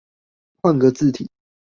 [0.63, 1.29] 換個字體